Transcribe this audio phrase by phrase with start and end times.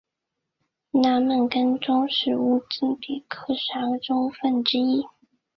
[0.93, 5.05] 纳曼干州是乌兹别克十二个州份之一。